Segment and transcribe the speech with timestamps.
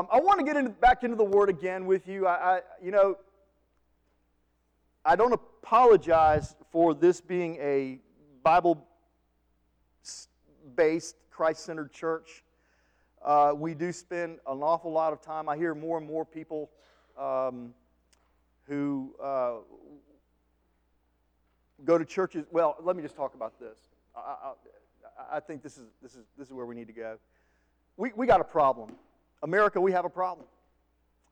[0.00, 2.26] Um, I want to get back into the Word again with you.
[2.26, 3.18] I, I, you know,
[5.04, 7.98] I don't apologize for this being a
[8.42, 8.82] Bible
[10.74, 12.42] based, Christ centered church.
[13.22, 15.50] Uh, we do spend an awful lot of time.
[15.50, 16.70] I hear more and more people
[17.18, 17.74] um,
[18.68, 19.56] who uh,
[21.84, 22.46] go to churches.
[22.50, 23.76] Well, let me just talk about this.
[24.16, 27.18] I, I, I, think this is, this, is, this is where we need to go.
[27.98, 28.96] We, we got a problem.
[29.42, 30.46] America, we have a problem.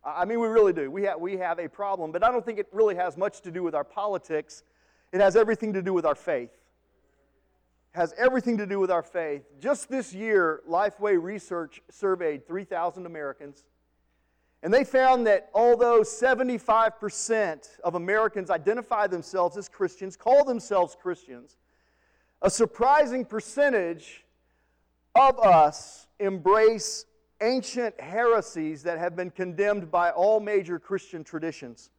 [0.05, 0.91] I mean, we really do.
[0.91, 3.51] We have, we have a problem, but I don't think it really has much to
[3.51, 4.63] do with our politics.
[5.13, 6.51] It has everything to do with our faith.
[7.95, 9.43] It has everything to do with our faith.
[9.61, 13.65] Just this year, Lifeway Research surveyed 3,000 Americans,
[14.63, 21.57] and they found that although 75% of Americans identify themselves as Christians, call themselves Christians,
[22.41, 24.25] a surprising percentage
[25.15, 27.05] of us embrace
[27.41, 31.91] ancient heresies that have been condemned by all major Christian traditions.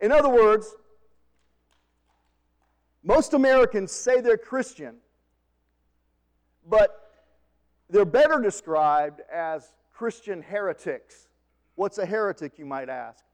[0.00, 0.74] In other words,
[3.02, 4.96] most Americans say they're Christian,
[6.68, 7.10] but
[7.90, 11.28] they're better described as Christian heretics.
[11.74, 13.24] What's a heretic, you might ask?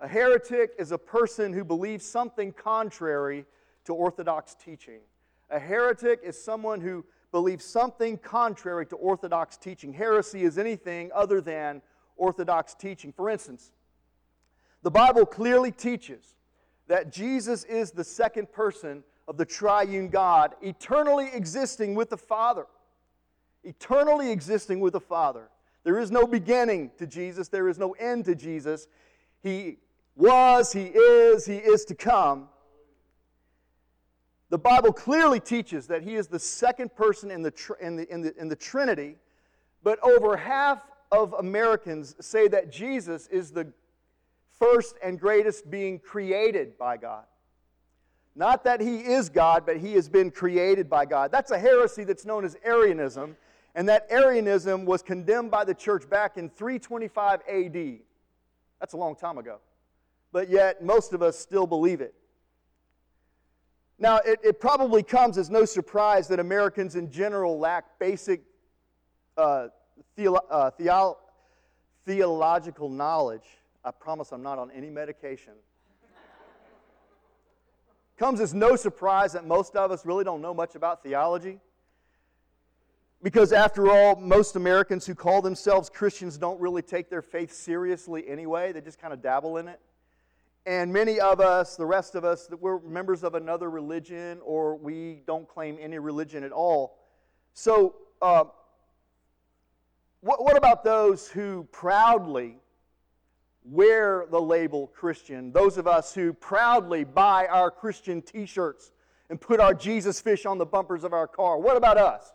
[0.00, 3.44] A heretic is a person who believes something contrary
[3.84, 5.00] to Orthodox teaching.
[5.50, 9.92] A heretic is someone who believes something contrary to Orthodox teaching.
[9.92, 11.82] Heresy is anything other than
[12.16, 13.12] Orthodox teaching.
[13.12, 13.72] For instance,
[14.82, 16.36] the Bible clearly teaches
[16.88, 22.66] that Jesus is the second person of the triune God, eternally existing with the Father.
[23.64, 25.48] Eternally existing with the Father.
[25.84, 28.88] There is no beginning to Jesus, there is no end to Jesus.
[29.42, 29.78] He
[30.16, 32.48] was, He is, He is to come.
[34.52, 38.20] The Bible clearly teaches that he is the second person in the, in the, in
[38.20, 39.16] the, in the Trinity,
[39.82, 43.72] but over half of Americans say that Jesus is the
[44.58, 47.24] first and greatest being created by God.
[48.36, 51.32] Not that he is God, but he has been created by God.
[51.32, 53.38] That's a heresy that's known as Arianism,
[53.74, 58.00] and that Arianism was condemned by the church back in 325 AD.
[58.80, 59.60] That's a long time ago.
[60.30, 62.12] But yet, most of us still believe it.
[64.02, 68.42] Now, it, it, probably comes as no surprise that Americans in general lack basic
[69.36, 69.68] uh,
[70.18, 71.18] theolo- uh, theo-
[72.04, 73.44] theological knowledge.
[73.84, 75.52] I promise I'm not on any medication.
[78.18, 81.60] comes as no surprise that most of us really don't know much about theology.
[83.22, 88.28] Because, after all, most Americans who call themselves Christians don't really take their faith seriously
[88.28, 89.78] anyway, they just kind of dabble in it.
[90.64, 94.76] And many of us, the rest of us, that we're members of another religion or
[94.76, 96.98] we don't claim any religion at all.
[97.52, 98.44] So, uh,
[100.20, 102.58] what, what about those who proudly
[103.64, 105.50] wear the label Christian?
[105.50, 108.92] Those of us who proudly buy our Christian t shirts
[109.30, 111.58] and put our Jesus fish on the bumpers of our car.
[111.58, 112.32] What about us?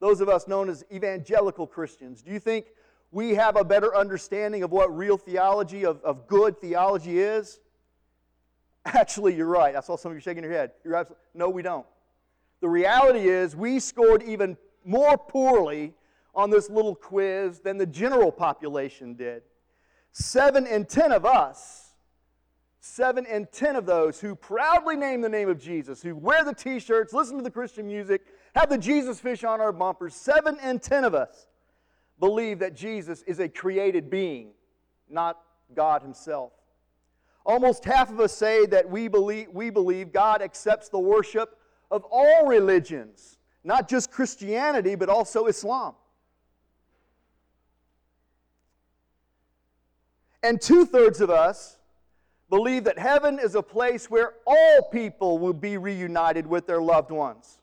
[0.00, 2.20] Those of us known as evangelical Christians.
[2.20, 2.66] Do you think
[3.14, 7.60] we have a better understanding of what real theology, of, of good theology is?
[8.84, 9.76] Actually, you're right.
[9.76, 10.72] I saw some of you shaking your head.
[10.84, 11.86] You're absolutely, no, we don't.
[12.60, 15.94] The reality is, we scored even more poorly
[16.34, 19.42] on this little quiz than the general population did.
[20.10, 21.92] Seven in ten of us,
[22.80, 26.54] seven in ten of those who proudly name the name of Jesus, who wear the
[26.54, 28.22] t shirts, listen to the Christian music,
[28.56, 31.46] have the Jesus fish on our bumpers, seven in ten of us
[32.20, 34.50] believe that Jesus is a created being,
[35.08, 35.40] not
[35.74, 36.52] God Himself.
[37.46, 41.58] Almost half of us say that we believe, we believe God accepts the worship
[41.90, 45.94] of all religions, not just Christianity, but also Islam.
[50.42, 51.78] And two thirds of us
[52.50, 57.10] believe that heaven is a place where all people will be reunited with their loved
[57.10, 57.58] ones.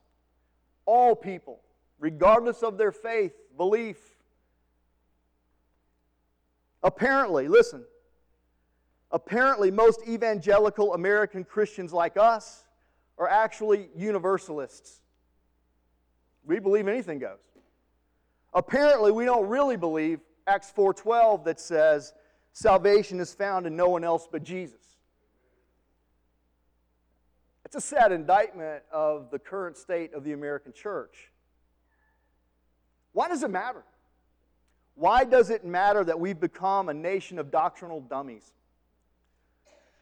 [0.86, 1.62] All people,
[2.00, 3.98] regardless of their faith, belief,
[6.84, 7.84] Apparently, listen,
[9.12, 12.66] apparently, most evangelical American Christians like us
[13.18, 15.02] are actually universalists.
[16.44, 17.40] We believe anything goes.
[18.54, 22.14] Apparently, we don't really believe Acts 4:12 that says
[22.52, 24.98] salvation is found in no one else but Jesus.
[27.64, 31.32] It's a sad indictment of the current state of the American church.
[33.14, 33.84] Why does it matter?
[34.96, 38.52] Why does it matter that we've become a nation of doctrinal dummies?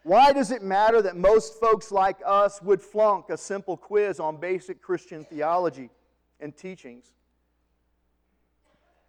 [0.04, 4.38] Why does it matter that most folks like us would flunk a simple quiz on
[4.38, 5.90] basic Christian theology
[6.40, 7.12] and teachings?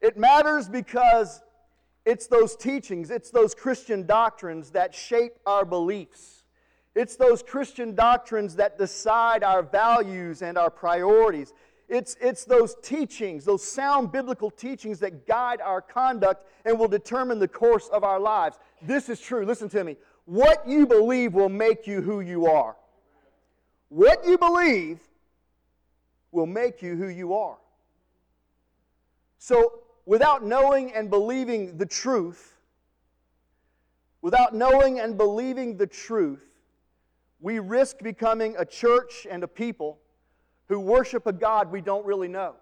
[0.01, 1.43] It matters because
[2.05, 6.45] It's those teachings, it's those Christian doctrines that shape our beliefs.
[6.95, 11.53] It's those Christian doctrines that decide our values and our priorities.
[11.91, 17.41] It's, it's those teachings, those sound biblical teachings that guide our conduct and will determine
[17.41, 18.61] the course of our lives.
[18.81, 19.45] This is true.
[19.45, 19.97] Listen to me.
[20.25, 22.77] What you believe will make you who you are.
[23.89, 25.01] What you believe
[26.31, 27.59] will make you who you are.
[29.39, 32.55] So, without knowing and believing the truth,
[34.23, 36.47] without knowing and believing the truth,
[37.41, 39.99] we risk becoming a church and a people
[40.71, 42.55] who worship a God we don't really know.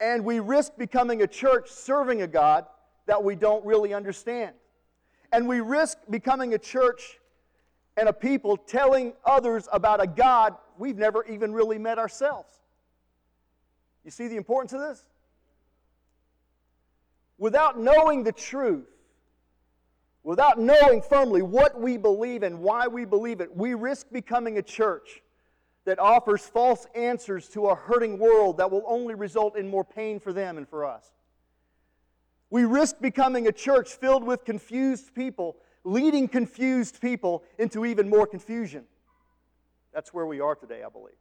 [0.00, 2.64] And we risk becoming a church serving a God
[3.04, 4.54] that we don't really understand.
[5.30, 7.20] And we risk becoming a church
[7.98, 12.48] and a people telling others about a God we've never even really met ourselves.
[14.02, 15.04] You see the importance of this?
[17.36, 18.88] Without knowing the truth,
[20.22, 24.62] without knowing firmly what we believe and why we believe it, we risk becoming a
[24.62, 25.20] church
[25.84, 30.20] that offers false answers to a hurting world that will only result in more pain
[30.20, 31.10] for them and for us.
[32.50, 38.26] We risk becoming a church filled with confused people, leading confused people into even more
[38.26, 38.84] confusion.
[39.92, 41.14] That's where we are today, I believe.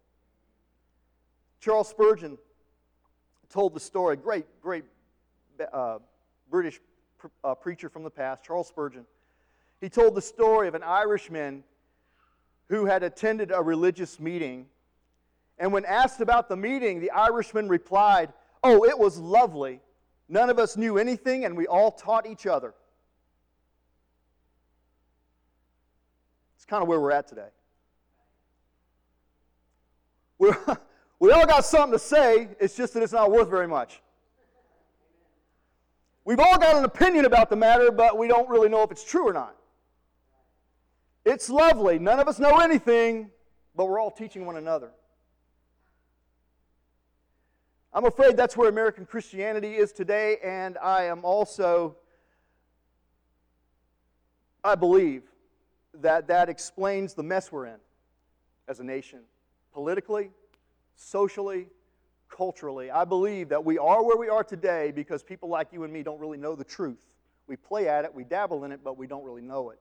[1.60, 2.38] Charles Spurgeon
[3.50, 4.86] told the story, great, great
[5.74, 6.00] uh,
[6.50, 6.80] British
[7.18, 9.06] pr- uh, preacher from the past, Charles Spurgeon.
[9.82, 11.64] He told the story of an Irishman
[12.70, 14.68] who had attended a religious meeting.
[15.58, 18.32] And when asked about the meeting, the Irishman replied,
[18.64, 19.82] Oh, it was lovely.
[20.28, 22.74] None of us knew anything, and we all taught each other.
[26.56, 27.48] It's kind of where we're at today.
[30.38, 30.58] We're,
[31.20, 34.02] we all got something to say, it's just that it's not worth very much.
[36.26, 39.04] We've all got an opinion about the matter, but we don't really know if it's
[39.04, 39.56] true or not.
[41.30, 42.00] It's lovely.
[42.00, 43.30] None of us know anything,
[43.76, 44.90] but we're all teaching one another.
[47.94, 51.98] I'm afraid that's where American Christianity is today, and I am also,
[54.64, 55.22] I believe
[56.02, 57.80] that that explains the mess we're in
[58.68, 59.20] as a nation,
[59.72, 60.32] politically,
[60.96, 61.68] socially,
[62.28, 62.90] culturally.
[62.90, 66.02] I believe that we are where we are today because people like you and me
[66.02, 67.06] don't really know the truth.
[67.46, 69.80] We play at it, we dabble in it, but we don't really know it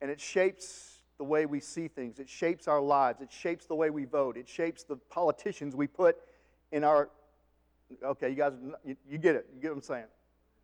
[0.00, 2.18] and it shapes the way we see things.
[2.18, 3.20] It shapes our lives.
[3.20, 4.36] It shapes the way we vote.
[4.36, 6.16] It shapes the politicians we put
[6.72, 7.10] in our.
[8.02, 8.52] Okay, you guys,
[8.84, 9.46] you, you get it.
[9.54, 10.06] You get what I'm saying.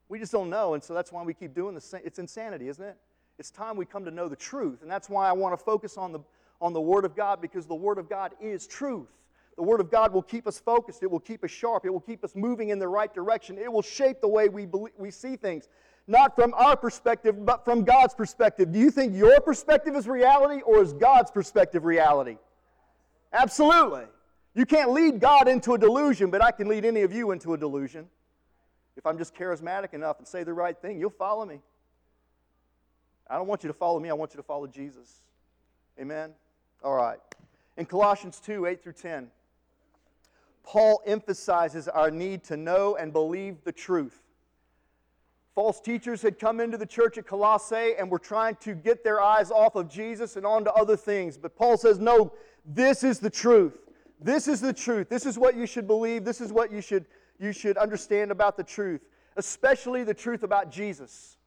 [0.09, 2.01] We just don't know, and so that's why we keep doing the same.
[2.05, 2.97] It's insanity, isn't it?
[3.39, 5.99] It's time we come to know the truth, and that's why I want to focus
[5.99, 6.21] on the
[6.61, 9.09] on the Word of God because the Word of God is truth.
[9.57, 11.03] The Word of God will keep us focused.
[11.03, 11.85] It will keep us sharp.
[11.85, 13.59] It will keep us moving in the right direction.
[13.59, 15.69] It will shape the way we, believe, we see things
[16.09, 18.73] not from our perspective, but from God's perspective.
[18.73, 22.37] Do you think your perspective is reality or is God's perspective reality?
[23.33, 24.05] Absolutely.
[24.55, 27.55] You can't lead God into a delusion, but I can lead any of you into
[27.55, 28.07] a delusion.
[28.97, 31.61] If I'm just charismatic enough and say the right thing, you'll follow me.
[33.29, 35.23] I don't want you to follow me, I want you to follow Jesus.
[36.01, 36.31] Amen?
[36.83, 37.19] All right.
[37.77, 39.29] In Colossians 2 8 through 10,
[40.63, 44.23] Paul emphasizes our need to know and believe the truth.
[45.57, 49.23] False teachers had come into the church at Colossae and were trying to get their
[49.23, 51.39] eyes off of Jesus and onto other things.
[51.39, 52.35] But Paul says, no,
[52.67, 53.73] this is the truth.
[54.21, 55.09] This is the truth.
[55.09, 56.27] This is what you should believe.
[56.27, 57.07] This is what you should,
[57.39, 59.01] you should understand about the truth,
[59.39, 61.39] especially the truth about Jesus.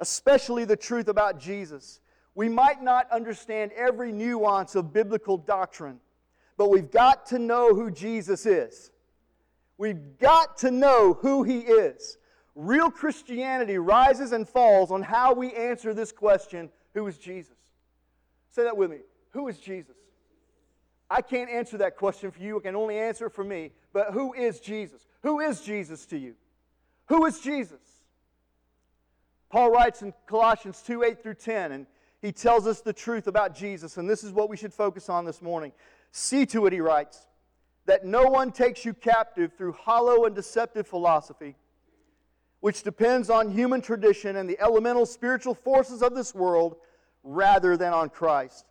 [0.00, 2.00] Especially the truth about Jesus.
[2.34, 5.98] We might not understand every nuance of biblical doctrine,
[6.58, 8.90] but we've got to know who Jesus is.
[9.78, 12.18] We've got to know who he is.
[12.56, 17.58] Real Christianity rises and falls on how we answer this question who is Jesus?
[18.48, 19.00] Say that with me.
[19.32, 19.96] Who is Jesus?
[21.10, 22.56] I can't answer that question for you.
[22.56, 23.72] I can only answer it for me.
[23.92, 25.06] But who is Jesus?
[25.22, 26.34] Who is Jesus to you?
[27.08, 27.78] Who is Jesus?
[29.50, 31.86] Paul writes in Colossians 2 8 through 10, and
[32.22, 35.26] he tells us the truth about Jesus, and this is what we should focus on
[35.26, 35.72] this morning.
[36.10, 37.20] See to it, he writes,
[37.84, 41.54] that no one takes you captive through hollow and deceptive philosophy
[42.66, 46.74] which depends on human tradition and the elemental spiritual forces of this world
[47.22, 48.66] rather than on Christ.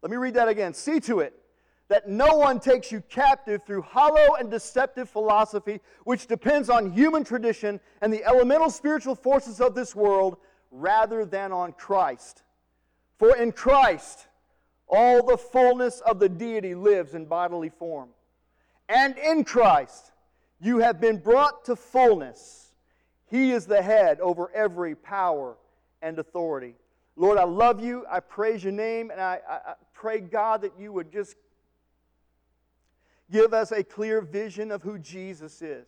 [0.00, 0.72] Let me read that again.
[0.72, 1.34] See to it
[1.88, 7.22] that no one takes you captive through hollow and deceptive philosophy, which depends on human
[7.22, 10.38] tradition and the elemental spiritual forces of this world
[10.70, 12.44] rather than on Christ.
[13.18, 14.26] For in Christ,
[14.88, 18.08] all the fullness of the deity lives in bodily form.
[18.88, 20.12] And in Christ,
[20.62, 22.61] you have been brought to fullness
[23.32, 25.56] He is the head over every power
[26.02, 26.74] and authority.
[27.16, 28.04] Lord, I love you.
[28.10, 29.10] I praise your name.
[29.10, 31.36] And I, I, I pray, God, that you would just
[33.30, 35.86] give us a clear vision of who Jesus is.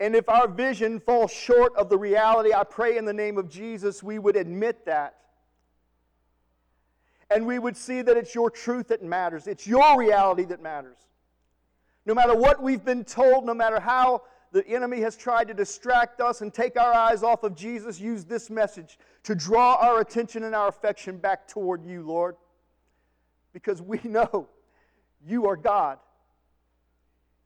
[0.00, 3.48] And if our vision falls short of the reality, I pray in the name of
[3.48, 5.18] Jesus we would admit that.
[7.30, 10.98] And we would see that it's your truth that matters, it's your reality that matters.
[12.06, 16.20] No matter what we've been told, no matter how the enemy has tried to distract
[16.20, 20.44] us and take our eyes off of Jesus, use this message to draw our attention
[20.44, 22.36] and our affection back toward you, Lord.
[23.54, 24.48] Because we know
[25.26, 25.98] you are God.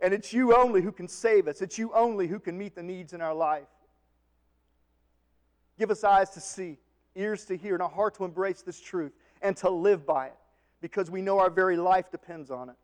[0.00, 2.82] And it's you only who can save us, it's you only who can meet the
[2.82, 3.68] needs in our life.
[5.78, 6.76] Give us eyes to see,
[7.14, 10.36] ears to hear, and a heart to embrace this truth and to live by it
[10.80, 12.76] because we know our very life depends on it.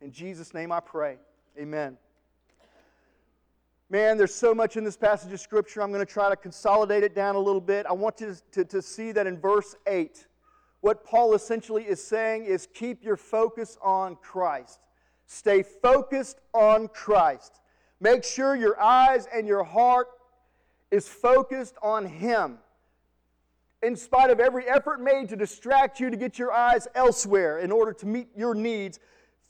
[0.00, 1.16] In Jesus' name I pray.
[1.58, 1.96] Amen.
[3.90, 5.82] Man, there's so much in this passage of Scripture.
[5.82, 7.86] I'm going to try to consolidate it down a little bit.
[7.86, 10.26] I want you to, to see that in verse 8,
[10.82, 14.80] what Paul essentially is saying is keep your focus on Christ.
[15.24, 17.60] Stay focused on Christ.
[17.98, 20.08] Make sure your eyes and your heart
[20.90, 22.58] is focused on Him.
[23.82, 27.72] In spite of every effort made to distract you to get your eyes elsewhere in
[27.72, 29.00] order to meet your needs,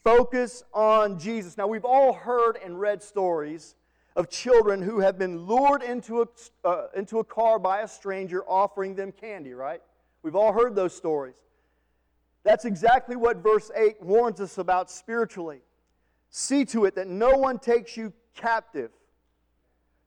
[0.04, 1.56] focus on Jesus.
[1.56, 3.74] Now, we've all heard and read stories
[4.18, 6.26] of children who have been lured into a,
[6.68, 9.80] uh, into a car by a stranger offering them candy, right?
[10.24, 11.36] We've all heard those stories.
[12.42, 15.60] That's exactly what verse 8 warns us about spiritually.
[16.30, 18.90] See to it that no one takes you captive.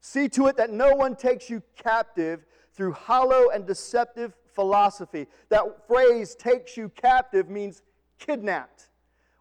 [0.01, 5.27] See to it that no one takes you captive through hollow and deceptive philosophy.
[5.47, 7.81] That phrase, takes you captive, means
[8.19, 8.89] kidnapped.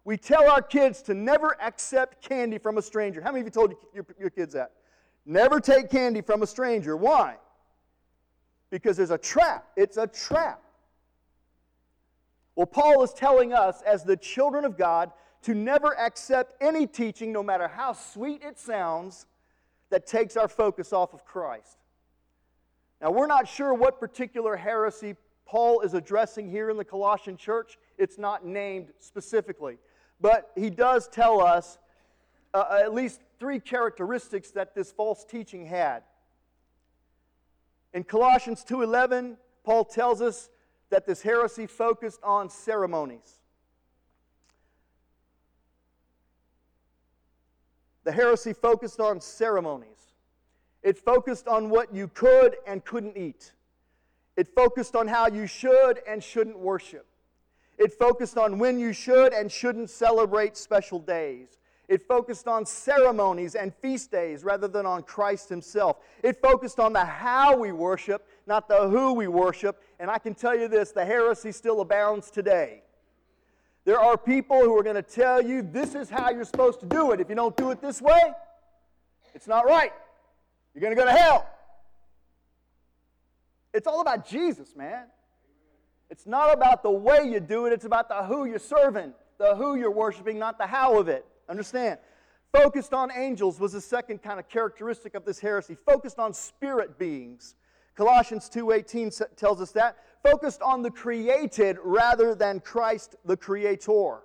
[0.03, 3.21] We tell our kids to never accept candy from a stranger.
[3.21, 4.71] How many of you told your, your kids that?
[5.25, 6.97] Never take candy from a stranger.
[6.97, 7.35] Why?
[8.71, 9.67] Because there's a trap.
[9.75, 10.61] It's a trap.
[12.55, 15.11] Well, Paul is telling us, as the children of God,
[15.43, 19.25] to never accept any teaching, no matter how sweet it sounds,
[19.89, 21.77] that takes our focus off of Christ.
[23.01, 25.15] Now, we're not sure what particular heresy
[25.45, 27.77] Paul is addressing here in the Colossian church.
[27.97, 29.77] It's not named specifically.
[30.21, 31.79] But he does tell us
[32.53, 36.03] uh, at least three characteristics that this false teaching had.
[37.93, 40.49] In Colossians 2:11, Paul tells us
[40.89, 43.39] that this heresy focused on ceremonies.
[48.03, 50.13] The heresy focused on ceremonies.
[50.83, 53.51] It focused on what you could and couldn't eat.
[54.35, 57.05] It focused on how you should and shouldn't worship.
[57.77, 61.57] It focused on when you should and shouldn't celebrate special days.
[61.87, 65.97] It focused on ceremonies and feast days rather than on Christ Himself.
[66.23, 69.81] It focused on the how we worship, not the who we worship.
[69.99, 72.83] And I can tell you this the heresy still abounds today.
[73.83, 76.85] There are people who are going to tell you this is how you're supposed to
[76.85, 77.19] do it.
[77.19, 78.31] If you don't do it this way,
[79.33, 79.91] it's not right.
[80.73, 81.49] You're going to go to hell.
[83.73, 85.07] It's all about Jesus, man.
[86.11, 89.55] It's not about the way you do it, it's about the who you're serving, the
[89.55, 91.25] who you're worshiping, not the how of it.
[91.47, 91.99] Understand?
[92.51, 95.77] Focused on angels was the second kind of characteristic of this heresy.
[95.85, 97.55] Focused on spirit beings.
[97.95, 99.97] Colossians 2:18 tells us that.
[100.21, 104.19] Focused on the created rather than Christ the creator.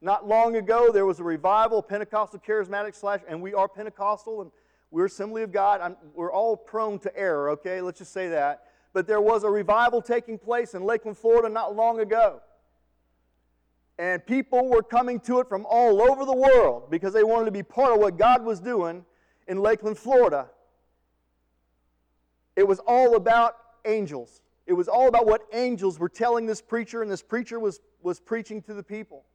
[0.00, 4.50] Not long ago, there was a revival, Pentecostal charismatic slash, and we are Pentecostal and
[4.90, 5.82] we're Assembly of God.
[5.82, 7.82] I'm, we're all prone to error, okay?
[7.82, 8.62] Let's just say that.
[8.96, 12.40] But there was a revival taking place in Lakeland, Florida not long ago.
[13.98, 17.50] And people were coming to it from all over the world because they wanted to
[17.50, 19.04] be part of what God was doing
[19.48, 20.48] in Lakeland, Florida.
[22.56, 24.40] It was all about angels.
[24.64, 28.18] It was all about what angels were telling this preacher, and this preacher was, was
[28.18, 29.26] preaching to the people.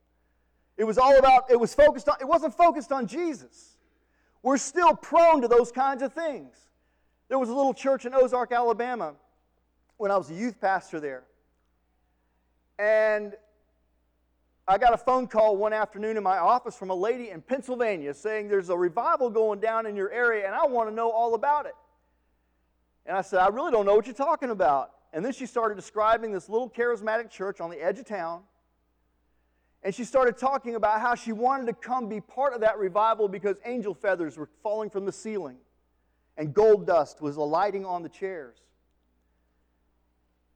[0.76, 3.78] It was all about, it was focused on, it wasn't focused on Jesus.
[4.42, 6.58] We're still prone to those kinds of things.
[7.30, 9.14] There was a little church in Ozark, Alabama,
[10.02, 11.22] when I was a youth pastor there.
[12.80, 13.36] And
[14.68, 18.12] I got a phone call one afternoon in my office from a lady in Pennsylvania
[18.16, 21.36] saying there's a revival going down in your area and I want to know all
[21.36, 21.76] about it.
[23.06, 24.90] And I said, I really don't know what you're talking about.
[25.14, 28.42] And then she started describing this little charismatic church on the edge of town
[29.84, 33.28] and she started talking about how she wanted to come be part of that revival
[33.28, 35.58] because angel feathers were falling from the ceiling
[36.38, 38.58] and gold dust was alighting on the chairs.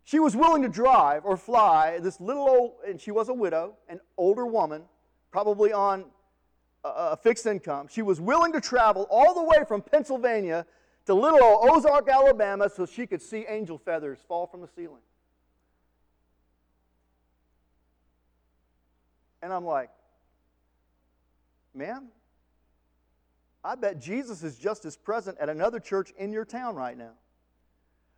[0.06, 3.74] She was willing to drive or fly this little old, and she was a widow,
[3.90, 4.84] an older woman,
[5.32, 6.06] probably on
[6.84, 7.88] a fixed income.
[7.90, 10.68] She was willing to travel all the way from Pennsylvania
[11.08, 15.02] to little old Ozark, Alabama, so she could see angel feathers fall from the ceiling.
[19.42, 19.90] And I'm like,
[21.74, 22.10] ma'am,
[23.64, 27.14] I bet Jesus is just as present at another church in your town right now.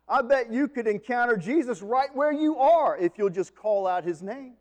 [0.08, 4.04] I bet you could encounter Jesus right where you are if you'll just call out
[4.04, 4.54] his name.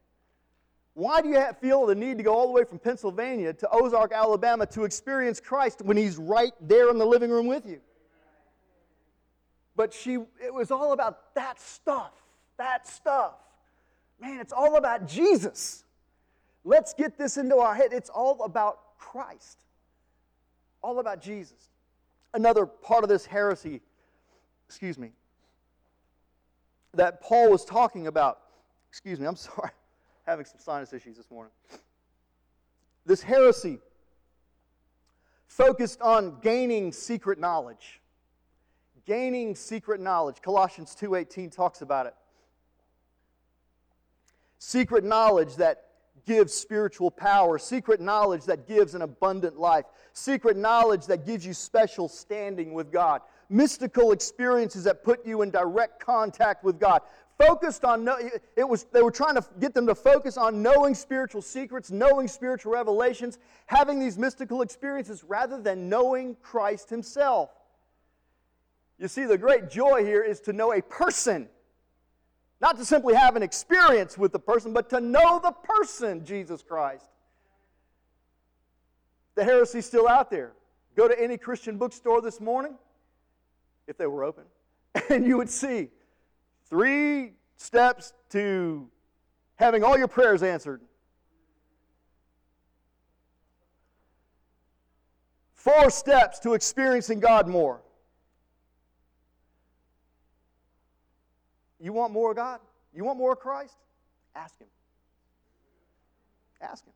[0.94, 4.12] Why do you feel the need to go all the way from Pennsylvania to Ozark,
[4.12, 7.80] Alabama to experience Christ when he's right there in the living room with you?
[9.76, 10.14] But she,
[10.44, 12.14] it was all about that stuff,
[12.58, 13.34] that stuff.
[14.20, 15.84] Man, it's all about Jesus.
[16.66, 17.94] Let's get this into our head.
[17.94, 19.60] It's all about Christ,
[20.82, 21.70] all about Jesus.
[22.34, 23.82] Another part of this heresy,
[24.68, 25.12] excuse me,
[26.98, 28.40] that Paul was talking about,
[28.90, 29.72] excuse me, I'm sorry
[30.26, 31.52] having some sinus issues this morning.
[33.06, 33.80] This heresy
[35.48, 38.02] focused on gaining secret knowledge.
[39.06, 40.42] Gaining secret knowledge.
[40.42, 42.16] Colossians 2:18 talks about it.
[44.60, 45.86] Secret knowledge that
[46.26, 51.54] gives spiritual power, secret knowledge that gives an abundant life, secret knowledge that gives you
[51.54, 57.02] special standing with God, mystical experiences that put you in direct contact with God,
[57.38, 58.18] focused on know,
[58.56, 62.28] it was they were trying to get them to focus on knowing spiritual secrets knowing
[62.28, 63.38] spiritual revelations
[63.68, 67.52] having these mystical experiences rather than knowing christ himself.
[68.98, 71.48] You see the great joy here is to know a person.
[72.60, 76.64] Not to simply have an experience with the person but to know the person jesus
[76.64, 77.06] christ.
[79.36, 80.54] The heresy's still out there.
[80.96, 82.76] Go to any christian bookstore this morning
[83.88, 84.44] if they were open
[85.10, 85.90] and you would see
[86.70, 88.90] Three steps to
[89.56, 90.82] having all your prayers answered.
[95.54, 97.82] Four steps to experiencing God more.
[101.80, 102.60] You want more of God?
[102.94, 103.78] You want more of Christ?
[104.36, 104.68] Ask Him.
[106.62, 106.94] Ask Him.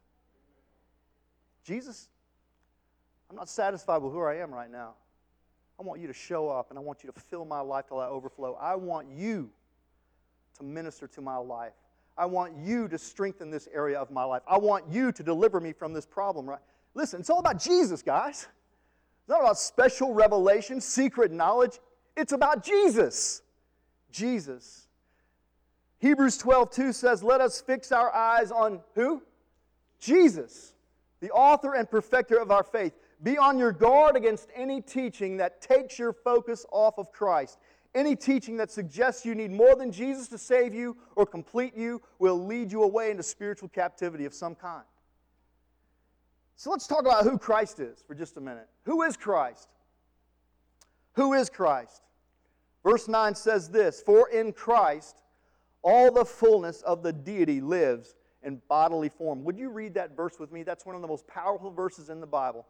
[1.63, 2.09] Jesus,
[3.29, 4.95] I'm not satisfied with who I am right now.
[5.79, 7.99] I want you to show up and I want you to fill my life till
[7.99, 8.57] I overflow.
[8.59, 9.49] I want you
[10.57, 11.73] to minister to my life.
[12.17, 14.43] I want you to strengthen this area of my life.
[14.47, 16.59] I want you to deliver me from this problem, right?
[16.93, 18.47] Listen, it's all about Jesus, guys.
[19.21, 21.79] It's not about special revelation, secret knowledge.
[22.15, 23.41] It's about Jesus.
[24.11, 24.87] Jesus.
[25.99, 29.21] Hebrews 12, 2 says, Let us fix our eyes on who?
[29.99, 30.73] Jesus,
[31.19, 32.93] the author and perfecter of our faith.
[33.23, 37.59] Be on your guard against any teaching that takes your focus off of Christ.
[37.93, 42.01] Any teaching that suggests you need more than Jesus to save you or complete you
[42.19, 44.83] will lead you away into spiritual captivity of some kind.
[46.55, 48.67] So let's talk about who Christ is for just a minute.
[48.85, 49.67] Who is Christ?
[51.13, 52.01] Who is Christ?
[52.83, 55.17] Verse 9 says this For in Christ
[55.81, 59.43] all the fullness of the deity lives in bodily form.
[59.43, 60.63] Would you read that verse with me?
[60.63, 62.65] That's one of the most powerful verses in the Bible.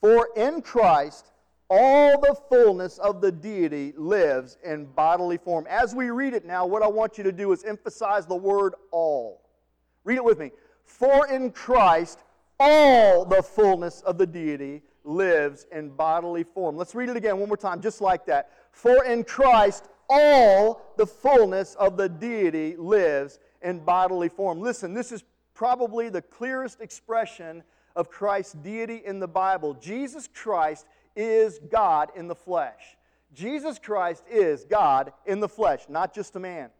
[0.00, 1.32] For in Christ
[1.70, 5.66] all the fullness of the deity lives in bodily form.
[5.70, 8.74] As we read it now, what I want you to do is emphasize the word
[8.90, 9.42] all.
[10.04, 10.50] Read it with me.
[10.84, 12.24] For in Christ,
[12.60, 16.76] all the fullness of the deity lives in bodily form.
[16.76, 18.50] Let's read it again one more time, just like that.
[18.70, 24.60] For in Christ, all the fullness of the deity lives in bodily form.
[24.60, 25.24] Listen, this is
[25.54, 27.62] probably the clearest expression
[27.96, 29.74] of Christ's deity in the Bible.
[29.74, 32.96] Jesus Christ is God in the flesh.
[33.34, 36.70] Jesus Christ is God in the flesh, not just a man.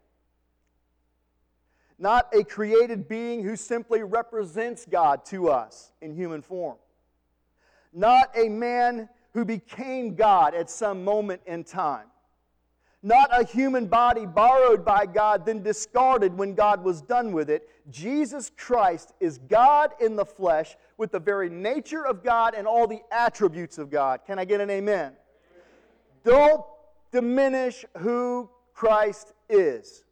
[1.99, 6.77] Not a created being who simply represents God to us in human form.
[7.93, 12.07] Not a man who became God at some moment in time.
[13.03, 17.69] Not a human body borrowed by God, then discarded when God was done with it.
[17.91, 22.87] Jesus Christ is God in the flesh with the very nature of God and all
[22.87, 24.21] the attributes of God.
[24.25, 25.15] Can I get an amen?
[26.23, 26.65] Don't
[27.11, 30.05] diminish who Christ is.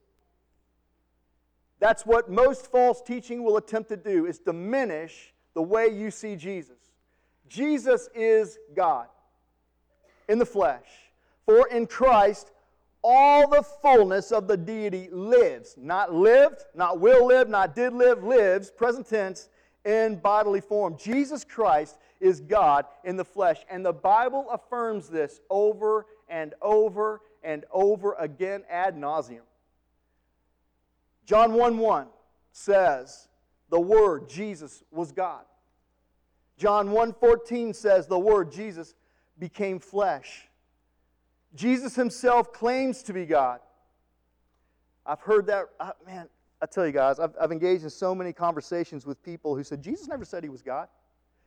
[1.79, 6.35] That's what most false teaching will attempt to do is diminish the way you see
[6.35, 6.77] Jesus.
[7.49, 9.07] Jesus is God
[10.29, 10.87] in the flesh.
[11.47, 12.51] For in Christ
[13.03, 15.75] all the fullness of the deity lives.
[15.77, 19.49] Not lived, not will live, not did live, lives, present tense,
[19.85, 20.97] in bodily form.
[20.99, 23.59] Jesus Christ is God in the flesh.
[23.71, 29.41] And the Bible affirms this over and over and over again ad nauseum.
[31.25, 32.07] John 1 1
[32.53, 33.29] says,
[33.71, 35.45] The Word, Jesus, was God.
[36.61, 38.95] John 1:14 says the word Jesus
[39.39, 40.47] became flesh.
[41.55, 43.61] Jesus himself claims to be God.
[45.05, 46.29] I've heard that, uh, man,
[46.63, 49.83] I tell you guys, I've, I've engaged in so many conversations with people who said,
[49.83, 50.89] Jesus never said he was God.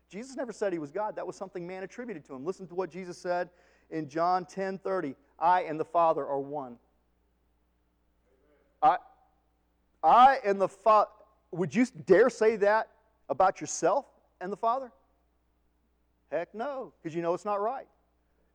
[0.09, 1.15] Jesus never said he was God.
[1.15, 2.45] That was something man attributed to him.
[2.45, 3.49] Listen to what Jesus said
[3.89, 5.15] in John 10 30.
[5.39, 6.77] I and the Father are one.
[8.81, 8.97] I,
[10.03, 11.09] I and the Father,
[11.51, 12.89] would you dare say that
[13.29, 14.05] about yourself
[14.41, 14.91] and the Father?
[16.31, 17.87] Heck no, because you know it's not right.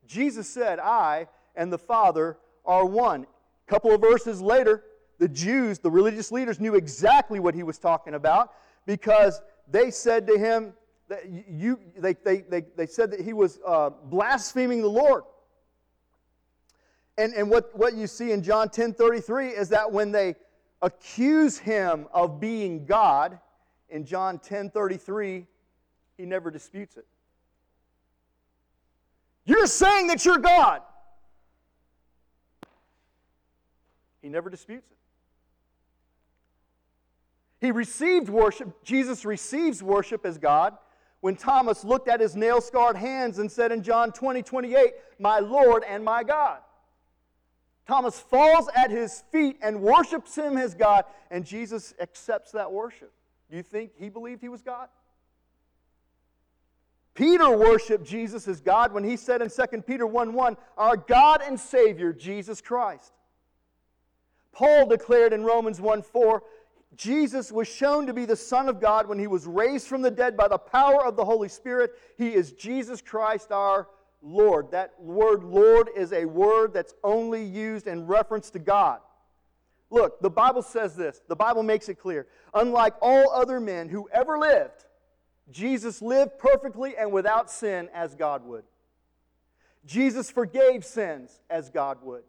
[0.07, 3.25] Jesus said, I and the Father are one.
[3.25, 4.85] A couple of verses later,
[5.19, 8.55] the Jews, the religious leaders, knew exactly what he was talking about
[8.87, 10.73] because they said to him,
[11.09, 15.25] that you, they, they, they, they said that he was uh, blaspheming the Lord.
[17.17, 20.37] And, and what, what you see in John 10 33 is that when they
[20.83, 23.39] accuse him of being God,
[23.89, 25.47] in John 10 33,
[26.19, 27.07] he never disputes it.
[29.47, 30.83] You're saying that you're God.
[34.29, 34.97] He never disputes it.
[37.65, 38.85] He received worship.
[38.85, 40.77] Jesus receives worship as God
[41.21, 45.39] when Thomas looked at his nail scarred hands and said in John 20, 28, My
[45.39, 46.59] Lord and my God.
[47.87, 53.11] Thomas falls at his feet and worships him as God, and Jesus accepts that worship.
[53.51, 54.89] Do you think he believed he was God?
[57.15, 61.41] Peter worshiped Jesus as God when he said in 2 Peter 1 1, Our God
[61.43, 63.15] and Savior, Jesus Christ.
[64.59, 66.43] Paul declared in Romans 1 4,
[66.97, 70.11] Jesus was shown to be the Son of God when he was raised from the
[70.11, 71.93] dead by the power of the Holy Spirit.
[72.17, 73.87] He is Jesus Christ our
[74.21, 74.73] Lord.
[74.73, 78.99] That word Lord is a word that's only used in reference to God.
[79.91, 81.21] Look, the Bible says this.
[81.29, 82.27] The Bible makes it clear.
[82.53, 84.87] Unlike all other men who ever lived,
[85.53, 88.65] Jesus lived perfectly and without sin as God would.
[89.87, 92.25] Jesus forgave sins as God would.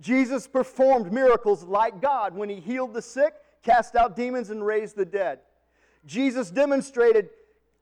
[0.00, 4.96] Jesus performed miracles like God when he healed the sick cast out demons, and raised
[4.96, 5.40] the dead.
[6.06, 7.30] Jesus demonstrated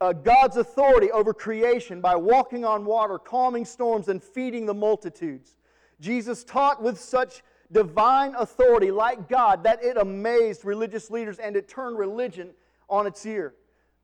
[0.00, 5.56] uh, God's authority over creation by walking on water, calming storms, and feeding the multitudes.
[6.00, 11.68] Jesus taught with such divine authority, like God, that it amazed religious leaders and it
[11.68, 12.50] turned religion
[12.88, 13.54] on its ear.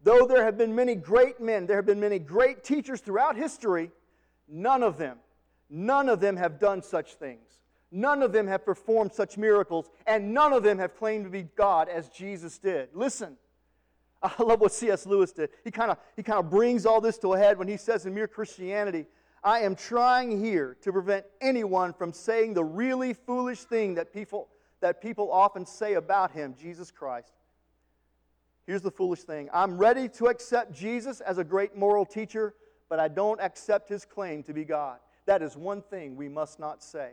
[0.02, 3.90] Though there have been many great men, there have been many great teachers throughout history,
[4.48, 5.18] none of them,
[5.70, 7.61] none of them have done such things.
[7.94, 11.42] None of them have performed such miracles, and none of them have claimed to be
[11.42, 12.88] God as Jesus did.
[12.94, 13.36] Listen,
[14.22, 15.04] I love what C.S.
[15.04, 15.50] Lewis did.
[15.62, 18.06] He kind of he kind of brings all this to a head when he says
[18.06, 19.06] in Mere Christianity,
[19.44, 24.48] I am trying here to prevent anyone from saying the really foolish thing that people
[24.80, 27.32] that people often say about him, Jesus Christ.
[28.66, 29.50] Here's the foolish thing.
[29.52, 32.54] I'm ready to accept Jesus as a great moral teacher,
[32.88, 34.98] but I don't accept his claim to be God.
[35.26, 37.12] That is one thing we must not say.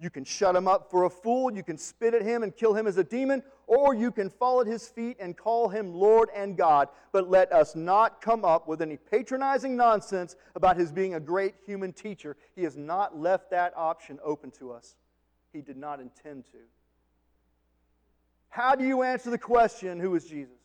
[0.00, 2.72] You can shut him up for a fool, you can spit at him and kill
[2.72, 6.30] him as a demon, or you can fall at his feet and call him Lord
[6.34, 6.88] and God.
[7.12, 11.54] But let us not come up with any patronizing nonsense about his being a great
[11.66, 12.38] human teacher.
[12.56, 14.96] He has not left that option open to us,
[15.52, 16.58] he did not intend to.
[18.48, 20.56] How do you answer the question, Who is Jesus?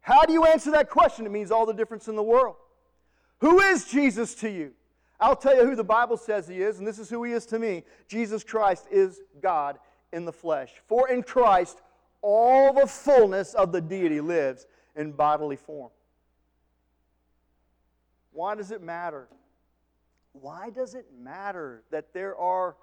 [0.00, 1.26] How do you answer that question?
[1.26, 2.56] It means all the difference in the world.
[3.40, 4.72] Who is Jesus to you?
[5.22, 7.46] I'll tell you who the Bible says he is, and this is who he is
[7.46, 7.84] to me.
[8.08, 9.78] Jesus Christ is God
[10.12, 10.72] in the flesh.
[10.88, 11.80] For in Christ,
[12.22, 15.90] all the fullness of the deity lives in bodily form.
[18.32, 19.28] Why does it matter?
[20.32, 22.76] Why does it matter that there are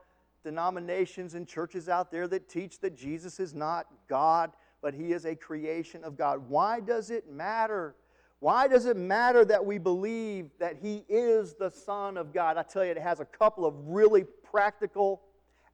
[0.43, 5.25] denominations and churches out there that teach that Jesus is not God, but he is
[5.25, 6.47] a creation of God?
[6.47, 7.95] Why does it matter?
[8.39, 12.57] Why does it matter that we believe that He is the Son of God?
[12.57, 15.21] I tell you, it has a couple of really practical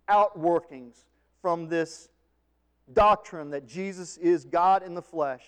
[0.09, 1.03] outworkings
[1.41, 2.09] from this
[2.93, 5.43] doctrine that Jesus is God in the flesh.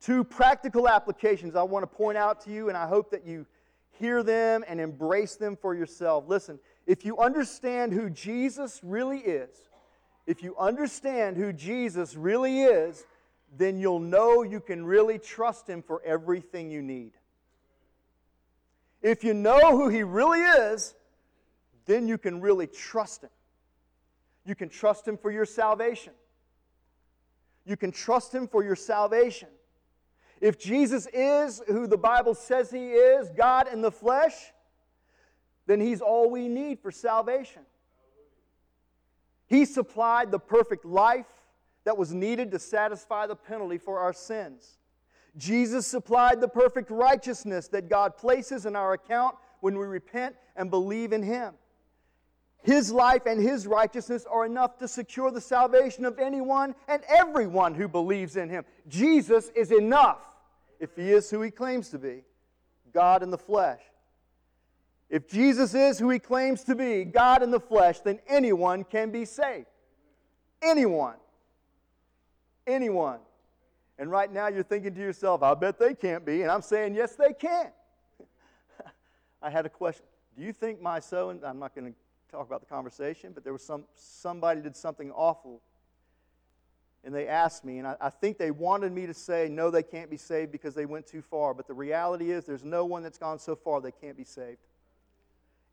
[0.00, 3.46] Two practical applications I want to point out to you, and I hope that you
[3.90, 6.24] hear them and embrace them for yourself.
[6.26, 9.50] Listen, if you understand who Jesus really is,
[10.26, 13.04] if you understand who Jesus really is,
[13.56, 17.12] then you'll know you can really trust Him for everything you need.
[19.02, 20.94] If you know who He really is,
[21.86, 23.30] then you can really trust Him.
[24.44, 26.12] You can trust Him for your salvation.
[27.64, 29.48] You can trust Him for your salvation.
[30.40, 34.34] If Jesus is who the Bible says He is, God in the flesh,
[35.66, 37.62] then He's all we need for salvation.
[39.46, 41.26] He supplied the perfect life
[41.90, 44.78] that was needed to satisfy the penalty for our sins.
[45.36, 50.70] Jesus supplied the perfect righteousness that God places in our account when we repent and
[50.70, 51.54] believe in Him.
[52.62, 57.74] His life and His righteousness are enough to secure the salvation of anyone and everyone
[57.74, 58.64] who believes in Him.
[58.86, 60.20] Jesus is enough
[60.78, 62.22] if He is who He claims to be
[62.94, 63.80] God in the flesh.
[65.08, 69.10] If Jesus is who He claims to be, God in the flesh, then anyone can
[69.10, 69.66] be saved.
[70.62, 71.16] Anyone.
[72.66, 73.20] Anyone.
[73.98, 76.40] And right now you're thinking to yourself, I bet they can't be.
[76.40, 77.70] And I'm saying, yes, they can.
[79.42, 80.06] I had a question.
[80.38, 81.98] Do you think my so and I'm not going to
[82.30, 85.60] talk about the conversation, but there was some somebody did something awful.
[87.04, 89.82] And they asked me, and I, I think they wanted me to say, no, they
[89.82, 91.54] can't be saved because they went too far.
[91.54, 94.58] But the reality is there's no one that's gone so far they can't be saved.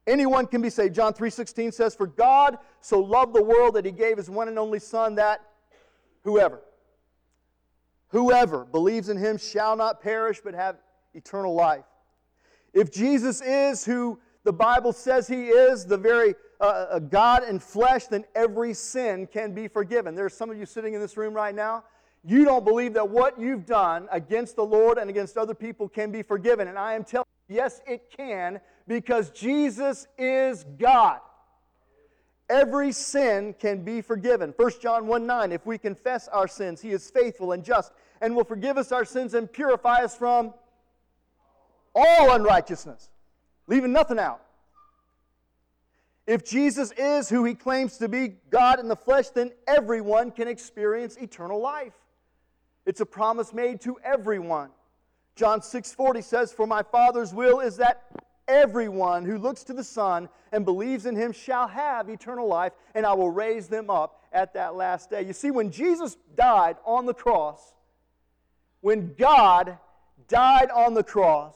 [0.05, 0.95] Anyone can be saved.
[0.95, 4.59] John 3:16 says, For God so loved the world that he gave his one and
[4.59, 5.41] only Son that
[6.23, 6.61] whoever
[8.09, 10.77] Whoever believes in him shall not perish but have
[11.13, 11.85] eternal life.
[12.73, 18.05] If Jesus is who the Bible says he is, the very uh, God in flesh,
[18.07, 20.15] then every sin can be forgiven.
[20.15, 21.83] There's some of you sitting in this room right now.
[22.23, 26.11] You don't believe that what you've done against the Lord and against other people can
[26.11, 26.67] be forgiven.
[26.67, 31.19] And I am telling you, yes, it can, because Jesus is God.
[32.49, 34.53] Every sin can be forgiven.
[34.55, 38.35] 1 John 1 9, if we confess our sins, he is faithful and just and
[38.35, 40.53] will forgive us our sins and purify us from
[41.93, 43.09] all unrighteousness,
[43.67, 44.41] leaving nothing out.
[46.25, 50.47] If Jesus is who he claims to be, God in the flesh, then everyone can
[50.47, 51.93] experience eternal life.
[52.85, 54.69] It's a promise made to everyone.
[55.35, 58.03] John 6:40 says, "For my Father's will is that
[58.47, 63.05] everyone who looks to the Son and believes in him shall have eternal life, and
[63.05, 67.05] I will raise them up at that last day." You see, when Jesus died on
[67.05, 67.73] the cross,
[68.81, 69.77] when God
[70.27, 71.55] died on the cross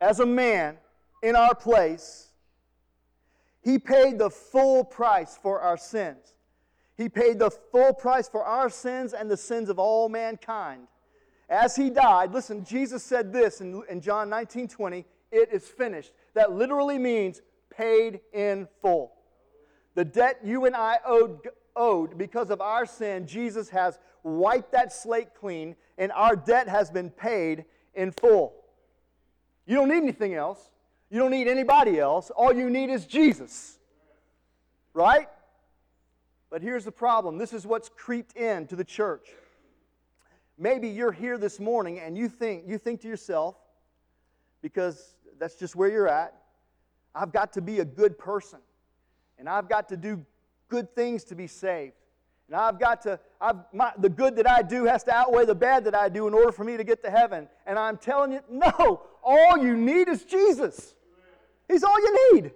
[0.00, 0.78] as a man
[1.22, 2.28] in our place,
[3.62, 6.34] he paid the full price for our sins.
[6.96, 10.86] He paid the full price for our sins and the sins of all mankind.
[11.48, 15.04] As he died, listen, Jesus said this in, in John 19 20,
[15.34, 16.12] it is finished.
[16.34, 19.12] That literally means paid in full.
[19.94, 24.92] The debt you and I owed, owed because of our sin, Jesus has wiped that
[24.92, 28.54] slate clean, and our debt has been paid in full.
[29.66, 30.70] You don't need anything else.
[31.10, 32.30] You don't need anybody else.
[32.30, 33.78] All you need is Jesus.
[34.92, 35.28] Right?
[36.50, 39.28] But here's the problem this is what's creeped in to the church.
[40.56, 43.56] Maybe you're here this morning and you think, you think to yourself,
[44.62, 46.34] because that's just where you're at,
[47.14, 48.58] I've got to be a good person.
[49.38, 50.24] And I've got to do
[50.68, 51.94] good things to be saved.
[52.48, 55.54] And I've got to, I've, my, the good that I do has to outweigh the
[55.54, 57.48] bad that I do in order for me to get to heaven.
[57.66, 60.94] And I'm telling you, no, all you need is Jesus.
[61.68, 62.52] He's all you need.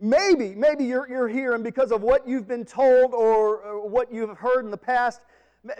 [0.00, 4.12] Maybe, maybe you're, you're here and because of what you've been told or, or what
[4.12, 5.20] you've heard in the past,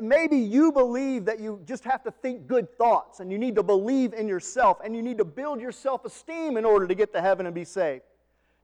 [0.00, 3.62] maybe you believe that you just have to think good thoughts and you need to
[3.62, 7.12] believe in yourself and you need to build your self esteem in order to get
[7.12, 8.02] to heaven and be saved.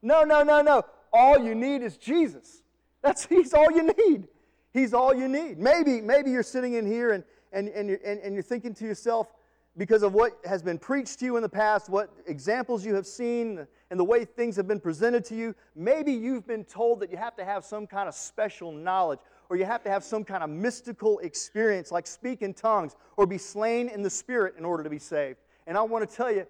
[0.02, 0.82] No, no, no, no.
[1.12, 2.62] All you need is Jesus.
[3.02, 4.28] That's He's all you need.
[4.72, 5.58] He's all you need.
[5.58, 8.84] Maybe, maybe you're sitting in here and, and, and, you're, and, and you're thinking to
[8.84, 9.32] yourself,
[9.76, 13.06] because of what has been preached to you in the past, what examples you have
[13.06, 17.10] seen, and the way things have been presented to you, maybe you've been told that
[17.10, 19.20] you have to have some kind of special knowledge
[19.50, 23.26] or you have to have some kind of mystical experience like speak in tongues or
[23.26, 25.38] be slain in the spirit in order to be saved.
[25.66, 26.46] And I want to tell you,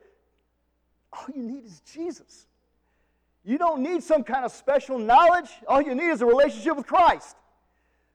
[1.13, 2.47] all you need is Jesus.
[3.43, 5.49] You don't need some kind of special knowledge.
[5.67, 7.37] All you need is a relationship with Christ.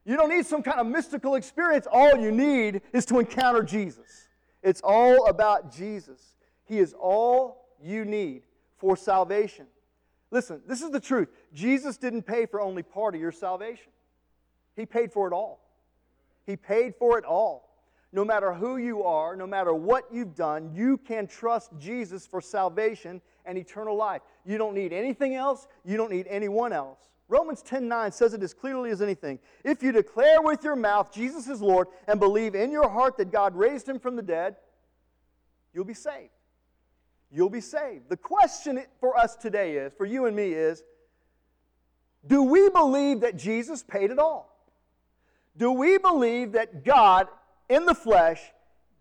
[0.05, 1.87] You don't need some kind of mystical experience.
[1.91, 4.27] All you need is to encounter Jesus.
[4.61, 6.35] It's all about Jesus.
[6.65, 8.43] He is all you need
[8.77, 9.65] for salvation.
[10.29, 11.29] Listen, this is the truth.
[11.53, 13.91] Jesus didn't pay for only part of your salvation,
[14.75, 15.61] He paid for it all.
[16.45, 17.65] He paid for it all.
[18.11, 22.39] No matter who you are, no matter what you've done, you can trust Jesus for
[22.39, 24.21] salvation and eternal life.
[24.45, 27.09] You don't need anything else, you don't need anyone else.
[27.27, 29.39] Romans 10:9 says it as clearly as anything.
[29.63, 33.31] If you declare with your mouth Jesus is Lord and believe in your heart that
[33.31, 34.55] God raised him from the dead,
[35.73, 36.29] you'll be saved.
[37.31, 38.07] You'll be saved.
[38.07, 40.83] The question for us today is, for you and me is,
[42.25, 44.54] Do we believe that Jesus paid it all?
[45.57, 47.27] Do we believe that God
[47.69, 48.41] in the flesh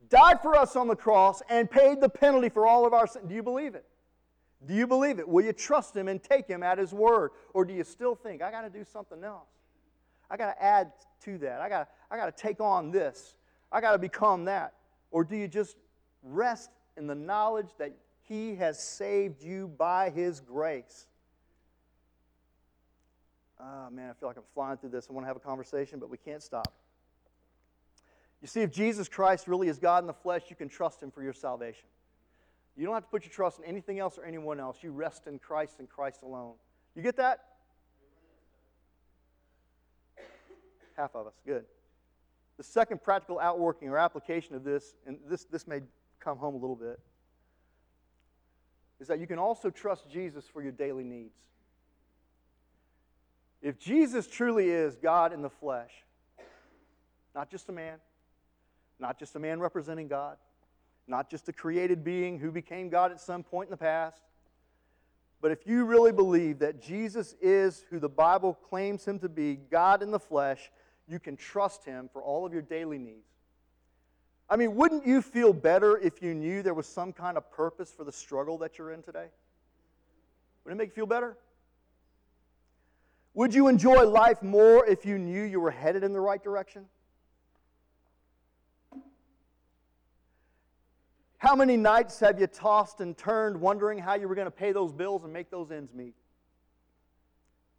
[0.08, 3.26] died for us on the cross and paid the penalty for all of our sin?
[3.26, 3.84] Do you believe it?
[4.66, 5.28] Do you believe it?
[5.28, 7.32] Will you trust Him and take Him at His word?
[7.52, 9.48] Or do you still think, I got to do something else?
[10.30, 10.92] I got to add
[11.24, 11.60] to that.
[11.60, 13.36] I got I got to take on this.
[13.70, 14.74] I got to become that.
[15.10, 15.76] Or do you just
[16.22, 21.06] rest in the knowledge that He has saved you by His grace?
[23.60, 25.06] Oh, man, I feel like I'm flying through this.
[25.08, 26.72] I want to have a conversation, but we can't stop.
[28.42, 31.10] You see, if Jesus Christ really is God in the flesh, you can trust Him
[31.10, 31.86] for your salvation.
[32.76, 34.78] You don't have to put your trust in anything else or anyone else.
[34.82, 36.54] You rest in Christ and Christ alone.
[36.96, 37.40] You get that?
[40.96, 41.34] Half of us.
[41.46, 41.64] Good.
[42.56, 45.80] The second practical outworking or application of this, and this, this may
[46.20, 47.00] come home a little bit,
[49.00, 51.38] is that you can also trust Jesus for your daily needs.
[53.64, 55.90] If Jesus truly is God in the flesh,
[57.34, 57.96] not just a man,
[59.00, 60.36] not just a man representing God,
[61.08, 64.20] not just a created being who became God at some point in the past,
[65.40, 69.56] but if you really believe that Jesus is who the Bible claims him to be,
[69.56, 70.70] God in the flesh,
[71.08, 73.30] you can trust him for all of your daily needs.
[74.50, 77.90] I mean, wouldn't you feel better if you knew there was some kind of purpose
[77.90, 79.28] for the struggle that you're in today?
[80.64, 81.38] Would it make you feel better?
[83.34, 86.86] Would you enjoy life more if you knew you were headed in the right direction?
[91.38, 94.72] How many nights have you tossed and turned wondering how you were going to pay
[94.72, 96.14] those bills and make those ends meet?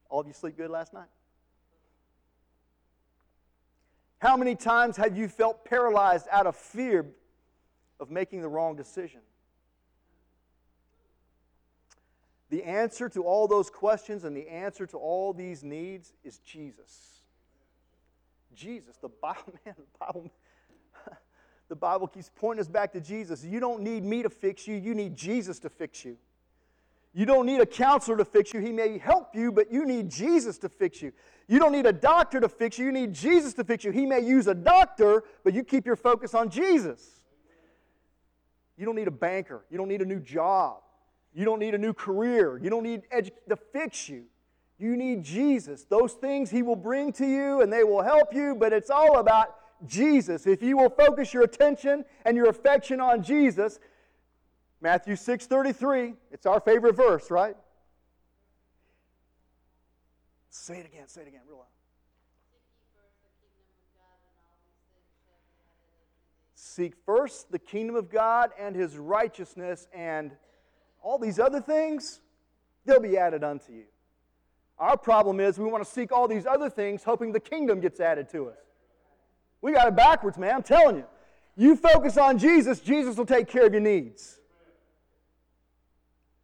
[0.09, 1.07] All of you sleep good last night?
[4.19, 7.05] How many times have you felt paralyzed out of fear
[7.99, 9.21] of making the wrong decision?
[12.55, 17.19] The answer to all those questions and the answer to all these needs is Jesus.
[18.53, 20.31] Jesus, the Bible, man, the Bible,
[21.67, 23.43] the Bible keeps pointing us back to Jesus.
[23.43, 26.15] You don't need me to fix you, you need Jesus to fix you.
[27.13, 28.61] You don't need a counselor to fix you.
[28.61, 31.11] He may help you, but you need Jesus to fix you.
[31.49, 32.85] You don't need a doctor to fix you.
[32.85, 33.91] You need Jesus to fix you.
[33.91, 37.05] He may use a doctor, but you keep your focus on Jesus.
[38.77, 39.65] You don't need a banker.
[39.69, 40.84] You don't need a new job.
[41.35, 42.57] You don't need a new career.
[42.57, 44.23] You don't need edu- to fix you.
[44.79, 45.83] You need Jesus.
[45.83, 49.19] Those things He will bring to you and they will help you, but it's all
[49.19, 50.47] about Jesus.
[50.47, 53.79] If you will focus your attention and your affection on Jesus,
[54.79, 57.57] Matthew 6:33, it's our favorite verse, right?
[60.49, 61.67] Say it again, say it again, real loud.
[66.55, 70.35] Seek first the kingdom of God and his righteousness, and
[71.05, 72.19] all these other things,
[72.83, 73.83] they'll be added unto you.
[74.79, 77.99] Our problem is we want to seek all these other things, hoping the kingdom gets
[77.99, 78.57] added to us.
[79.61, 80.55] We got it backwards, man.
[80.55, 81.05] I'm telling you.
[81.55, 84.39] You focus on Jesus, Jesus will take care of your needs.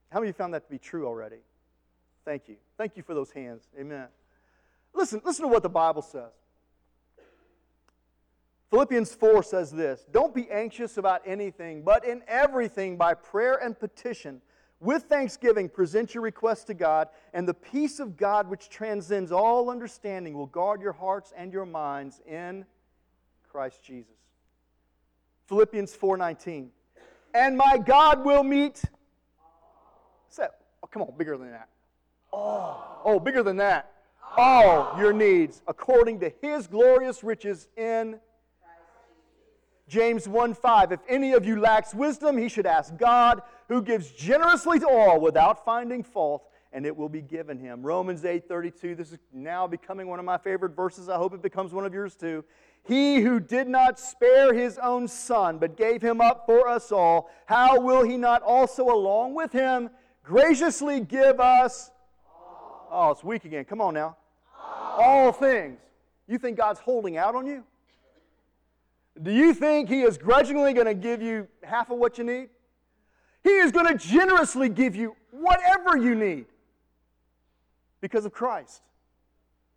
[0.09, 1.39] How many of you found that to be true already?
[2.23, 2.55] Thank you.
[2.77, 3.63] Thank you for those hands.
[3.77, 4.07] Amen.
[4.93, 6.31] Listen, listen to what the Bible says.
[8.69, 13.77] Philippians 4 says this Don't be anxious about anything, but in everything, by prayer and
[13.77, 14.41] petition,
[14.81, 19.69] with thanksgiving, present your requests to God, and the peace of God, which transcends all
[19.69, 22.65] understanding, will guard your hearts and your minds in
[23.49, 24.17] Christ Jesus.
[25.47, 26.71] Philippians 4:19.
[27.33, 28.83] And my God will meet
[30.31, 30.47] Say,
[30.81, 31.67] oh, come on, bigger than that.
[32.31, 33.91] Oh, oh, bigger than that.
[34.37, 38.17] All your needs according to his glorious riches in
[39.89, 40.93] James 1 5.
[40.93, 43.41] If any of you lacks wisdom, he should ask God,
[43.71, 47.81] who gives generously to all without finding fault, and it will be given him.
[47.81, 48.95] Romans 8 32.
[48.95, 51.07] This is now becoming one of my favorite verses.
[51.07, 52.43] I hope it becomes one of yours too.
[52.83, 57.29] He who did not spare his own son, but gave him up for us all,
[57.45, 59.89] how will he not also, along with him,
[60.21, 61.91] graciously give us
[62.93, 63.63] Oh, it's weak again.
[63.63, 64.17] Come on now.
[64.53, 65.79] All things.
[66.27, 67.63] You think God's holding out on you?
[69.23, 72.49] Do you think He is grudgingly going to give you half of what you need?
[73.43, 76.45] He is going to generously give you whatever you need
[77.99, 78.81] because of Christ,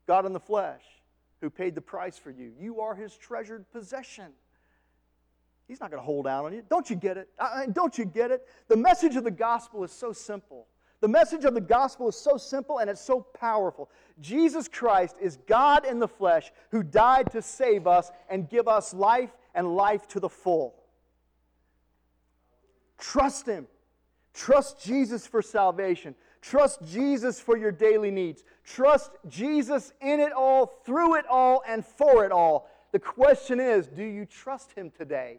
[0.06, 0.82] God in the flesh,
[1.40, 2.52] who paid the price for you.
[2.58, 4.32] You are His treasured possession.
[5.66, 6.62] He's not going to hold out on you.
[6.68, 7.28] Don't you get it?
[7.72, 8.46] don't you get it?
[8.68, 10.66] The message of the gospel is so simple.
[11.00, 13.90] The message of the gospel is so simple and it's so powerful.
[14.20, 18.94] Jesus Christ is God in the flesh who died to save us and give us
[18.94, 20.74] life and life to the full.
[22.98, 23.66] Trust Him.
[24.32, 26.14] Trust Jesus for salvation.
[26.40, 28.44] Trust Jesus for your daily needs.
[28.64, 32.68] Trust Jesus in it all, through it all, and for it all.
[32.92, 35.38] The question is do you trust Him today?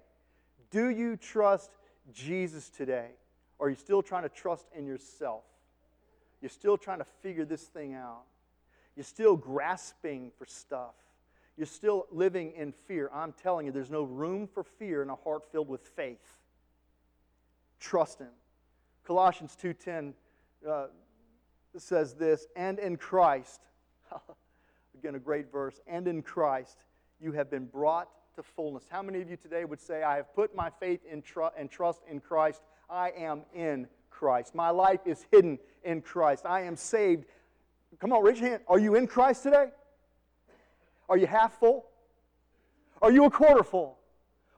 [0.71, 1.71] Do you trust
[2.13, 3.09] Jesus today?
[3.59, 5.43] Or are you still trying to trust in yourself?
[6.41, 8.23] You're still trying to figure this thing out.
[8.95, 10.95] You're still grasping for stuff.
[11.57, 13.09] You're still living in fear.
[13.13, 16.41] I'm telling you, there's no room for fear in a heart filled with faith.
[17.79, 18.29] Trust Him.
[19.05, 20.13] Colossians 2:10
[20.67, 20.87] uh,
[21.77, 23.61] says this, and in Christ,
[24.97, 26.85] again a great verse, and in Christ
[27.19, 28.85] you have been brought to fullness.
[28.89, 31.69] How many of you today would say, I have put my faith in tr- and
[31.69, 32.61] trust in Christ?
[32.89, 34.55] I am in Christ.
[34.55, 36.45] My life is hidden in Christ.
[36.45, 37.25] I am saved.
[37.99, 38.63] Come on, raise your hand.
[38.67, 39.67] Are you in Christ today?
[41.07, 41.85] Are you half full?
[43.01, 43.97] Are you a quarter full?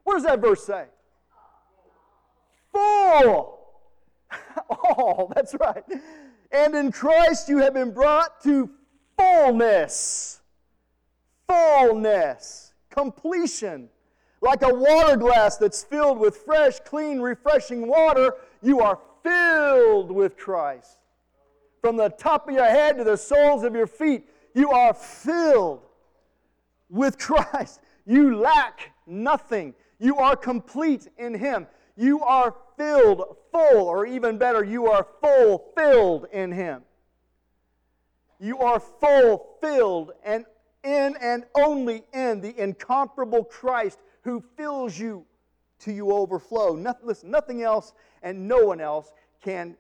[0.04, 0.86] What does that verse say?
[2.74, 3.60] Full.
[4.70, 5.84] oh, that's right.
[6.52, 8.70] And in Christ you have been brought to
[9.18, 10.42] fullness.
[11.48, 12.74] Fullness.
[12.90, 13.90] Completion.
[14.42, 20.38] Like a water glass that's filled with fresh, clean, refreshing water, you are filled with
[20.38, 21.00] Christ.
[21.82, 25.82] From the top of your head to the soles of your feet, you are filled
[26.90, 27.82] with Christ.
[28.06, 29.74] You lack nothing.
[30.00, 31.68] You are complete in Him.
[31.98, 36.84] You are filled, full, or even better, you are fulfilled in Him.
[38.40, 40.46] You are fulfilled and
[40.84, 45.26] in and only in the incomparable Christ who fills you
[45.80, 46.76] to you overflow.
[46.76, 49.76] Nothing, listen, nothing else and no one else can,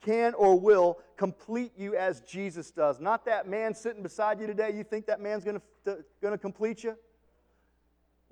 [0.00, 3.00] can or will complete you as Jesus does.
[3.00, 4.72] Not that man sitting beside you today.
[4.72, 6.96] You think that man's going to complete you?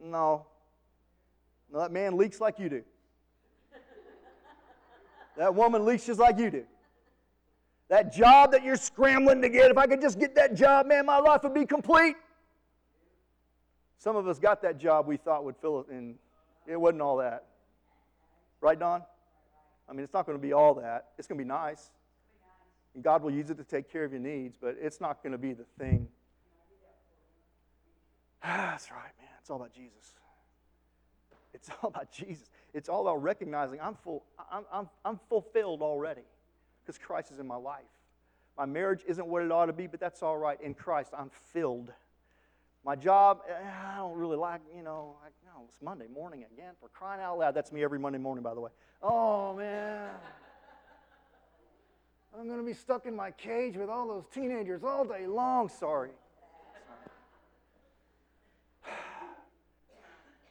[0.00, 0.46] No.
[1.72, 2.84] No, that man leaks like you do.
[5.36, 6.64] That woman leaks just like you do.
[7.88, 11.06] That job that you're scrambling to get, if I could just get that job, man,
[11.06, 12.16] my life would be complete.
[13.98, 16.16] Some of us got that job we thought would fill it, and
[16.66, 17.44] it wasn't all that.
[18.60, 19.02] Right, Don?
[19.88, 21.08] I mean, it's not going to be all that.
[21.18, 21.90] It's going to be nice.
[22.94, 25.32] And God will use it to take care of your needs, but it's not going
[25.32, 26.04] to be the thing.
[28.42, 29.28] That's right, man.
[29.40, 30.14] It's all about Jesus.
[31.54, 32.50] It's all about Jesus.
[32.74, 36.24] It's all about recognizing I'm, full, I'm, I'm, I'm fulfilled already
[36.84, 37.84] because Christ is in my life.
[38.58, 40.60] My marriage isn't what it ought to be, but that's all right.
[40.60, 41.92] In Christ, I'm filled.
[42.84, 46.88] My job, eh, I don't really like, you know, no, it's Monday morning again for
[46.88, 47.54] crying out loud.
[47.54, 48.70] That's me every Monday morning, by the way.
[49.02, 50.10] Oh, man.
[52.36, 55.68] I'm going to be stuck in my cage with all those teenagers all day long.
[55.68, 56.10] Sorry.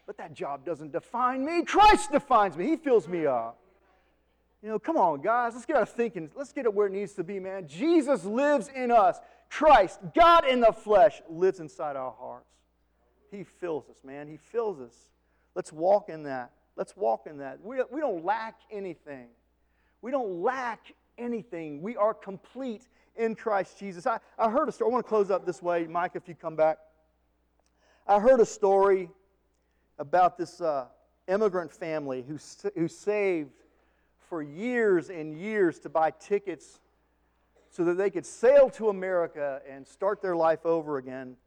[0.06, 1.64] But that job doesn't define me.
[1.64, 2.68] Christ defines me.
[2.68, 3.58] He fills me up.
[4.62, 5.54] You know, come on, guys.
[5.54, 6.30] Let's get our thinking.
[6.36, 7.68] Let's get it where it needs to be, man.
[7.68, 9.20] Jesus lives in us.
[9.50, 12.48] Christ, God in the flesh, lives inside our hearts.
[13.30, 14.28] He fills us, man.
[14.28, 14.96] He fills us.
[15.56, 16.52] Let's walk in that.
[16.76, 17.60] Let's walk in that.
[17.64, 19.28] We, we don't lack anything.
[20.02, 21.82] We don't lack anything.
[21.82, 24.08] We are complete in Christ Jesus.
[24.08, 24.90] I, I heard a story.
[24.90, 26.78] I want to close up this way, Mike, if you come back.
[28.08, 29.10] I heard a story
[30.04, 30.86] about this uh,
[31.30, 32.38] immigrant family who,
[32.76, 33.54] who saved
[34.28, 36.82] for years and years to buy tickets
[37.72, 41.38] so that they could sail to America and start their life over again.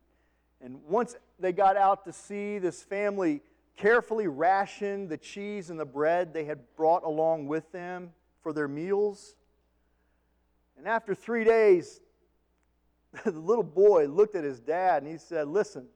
[0.62, 3.42] And once they got out to sea, this family
[3.76, 8.10] carefully rationed the cheese and the bread they had brought along with them
[8.42, 9.36] for their meals.
[10.78, 12.00] And after three days,
[13.24, 15.88] the little boy looked at his dad and he said, Listen,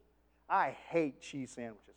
[0.47, 1.91] I hate cheese sandwiches.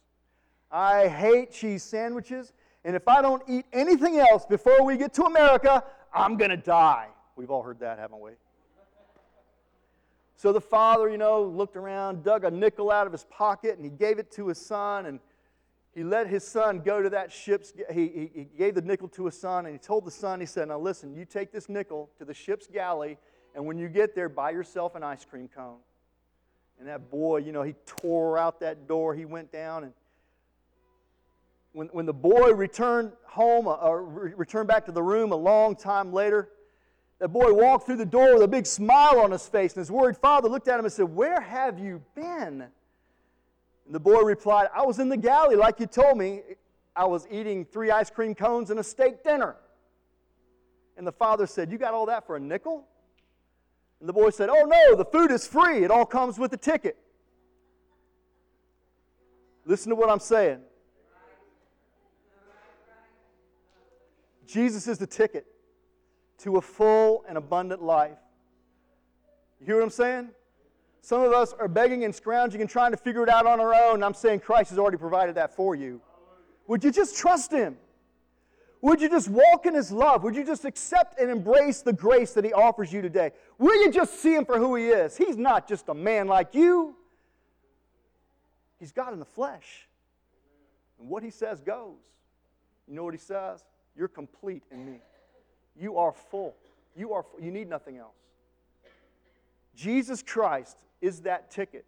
[0.73, 2.51] I hate cheese sandwiches,
[2.83, 6.57] and if I don't eat anything else before we get to America, I'm going to
[6.57, 7.09] die.
[7.35, 8.31] We've all heard that, haven't we?
[10.35, 13.85] So the father, you know, looked around, dug a nickel out of his pocket, and
[13.85, 15.19] he gave it to his son, and
[15.93, 19.25] he let his son go to that ship's, he, he, he gave the nickel to
[19.25, 22.09] his son, and he told the son, he said, now listen, you take this nickel
[22.17, 23.19] to the ship's galley,
[23.53, 25.77] and when you get there, buy yourself an ice cream cone.
[26.79, 29.93] And that boy, you know, he tore out that door, he went down, and
[31.73, 35.75] when, when the boy returned home uh, or returned back to the room a long
[35.75, 36.49] time later,
[37.19, 39.91] the boy walked through the door with a big smile on his face, and his
[39.91, 42.61] worried father looked at him and said, Where have you been?
[43.85, 46.41] And the boy replied, I was in the galley, like you told me.
[46.95, 49.55] I was eating three ice cream cones and a steak dinner.
[50.95, 52.85] And the father said, You got all that for a nickel?
[53.99, 55.83] And the boy said, Oh no, the food is free.
[55.83, 56.97] It all comes with the ticket.
[59.65, 60.59] Listen to what I'm saying.
[64.45, 65.45] Jesus is the ticket
[66.39, 68.17] to a full and abundant life.
[69.59, 70.29] You hear what I'm saying?
[71.01, 73.73] Some of us are begging and scrounging and trying to figure it out on our
[73.73, 74.03] own.
[74.03, 76.01] I'm saying Christ has already provided that for you.
[76.67, 77.77] Would you just trust Him?
[78.81, 80.23] Would you just walk in His love?
[80.23, 83.31] Would you just accept and embrace the grace that He offers you today?
[83.57, 85.15] Will you just see Him for who He is?
[85.15, 86.95] He's not just a man like you,
[88.79, 89.87] He's God in the flesh.
[90.99, 91.99] And what He says goes.
[92.87, 93.63] You know what He says?
[93.97, 94.99] You're complete in me.
[95.79, 96.55] You are full.
[96.95, 97.41] You are full.
[97.41, 98.15] You need nothing else.
[99.75, 101.85] Jesus Christ is that ticket.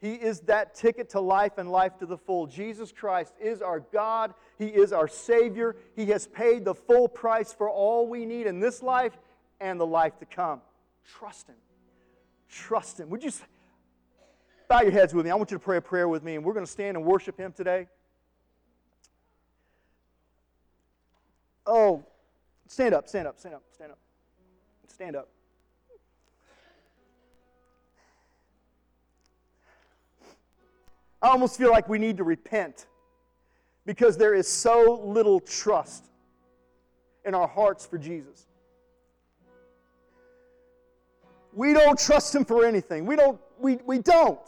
[0.00, 2.46] He is that ticket to life and life to the full.
[2.46, 4.34] Jesus Christ is our God.
[4.58, 5.76] He is our Savior.
[5.96, 9.16] He has paid the full price for all we need in this life
[9.60, 10.60] and the life to come.
[11.06, 11.56] Trust Him.
[12.50, 13.08] Trust Him.
[13.08, 13.30] Would you
[14.68, 15.30] bow your heads with me?
[15.30, 17.06] I want you to pray a prayer with me, and we're going to stand and
[17.06, 17.88] worship Him today.
[21.66, 22.04] Oh,
[22.68, 23.98] stand up, stand up, stand up, stand up.
[24.94, 25.28] Stand up.
[31.20, 32.86] I almost feel like we need to repent
[33.86, 36.04] because there is so little trust
[37.24, 38.46] in our hearts for Jesus.
[41.52, 43.04] We don't trust him for anything.
[43.06, 44.38] We don't we, we don't.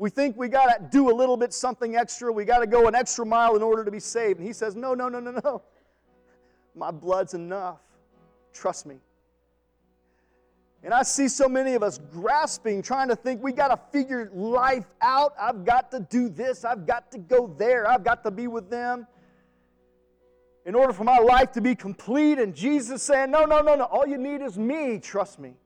[0.00, 2.32] We think we got to do a little bit something extra.
[2.32, 4.38] We got to go an extra mile in order to be saved.
[4.38, 5.62] And he says, "No, no, no, no, no.
[6.74, 7.80] My blood's enough.
[8.54, 8.96] Trust me."
[10.82, 14.30] And I see so many of us grasping, trying to think we got to figure
[14.32, 15.34] life out.
[15.38, 16.64] I've got to do this.
[16.64, 17.86] I've got to go there.
[17.86, 19.06] I've got to be with them.
[20.64, 23.84] In order for my life to be complete, and Jesus saying, No, no, no, no.
[23.84, 24.98] All you need is me.
[24.98, 25.56] Trust me.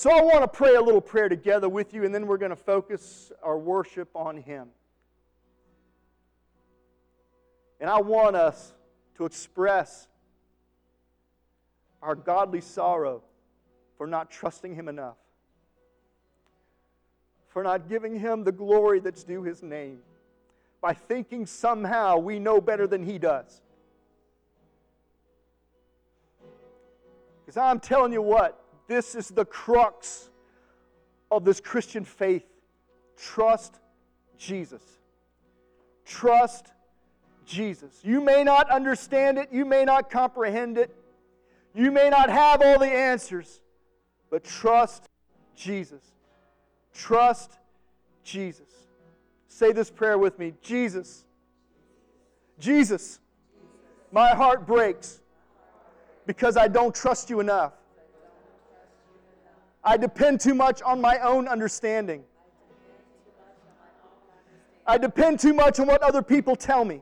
[0.00, 2.48] So I want to pray a little prayer together with you, and then we're going
[2.48, 4.68] to focus our worship on Him.
[7.80, 8.72] And I want us
[9.16, 10.08] to express
[12.00, 13.20] our godly sorrow
[13.98, 15.18] for not trusting Him enough,
[17.48, 19.98] for not giving Him the glory that's due His name,
[20.80, 23.60] by thinking somehow we know better than He does.
[27.44, 30.30] Because I'm telling you what, this is the crux
[31.30, 32.44] of this Christian faith.
[33.16, 33.78] Trust
[34.36, 34.82] Jesus.
[36.04, 36.72] Trust
[37.46, 38.00] Jesus.
[38.02, 40.92] You may not understand it, you may not comprehend it,
[41.72, 43.60] you may not have all the answers,
[44.28, 45.08] but trust
[45.54, 46.02] Jesus.
[46.92, 47.60] Trust
[48.24, 48.88] Jesus.
[49.46, 51.24] Say this prayer with me Jesus.
[52.58, 53.20] Jesus,
[54.10, 55.20] my heart breaks
[56.26, 57.74] because I don't trust you enough.
[59.82, 62.24] I depend too much on my own understanding.
[64.86, 67.00] I depend too much on what other people tell me.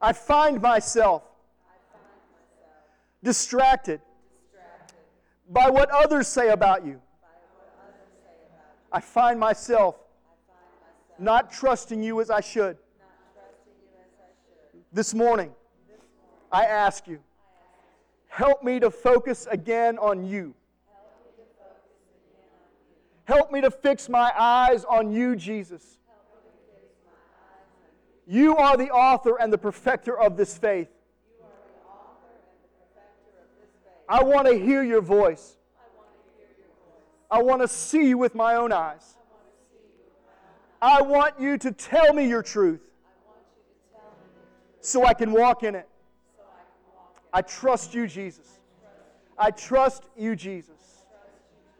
[0.00, 1.22] I find myself
[3.22, 4.00] distracted
[5.50, 7.00] by what others say about you.
[8.92, 9.96] I find myself
[11.18, 12.78] not trusting you as I should.
[14.92, 15.52] This morning,
[16.52, 17.18] I ask you,
[18.36, 20.54] help me to focus again on you.
[23.24, 25.96] Help me to fix my eyes on you, Jesus.
[28.26, 30.90] You are the author and the perfecter of this faith.
[34.06, 35.56] I want to hear your voice.
[37.30, 39.16] I want to see you with my own eyes.
[40.82, 42.82] I want you to tell me your truth
[44.82, 45.88] so I can walk in it.
[47.36, 48.46] I trust you, Jesus.
[49.36, 50.75] I trust you, Jesus.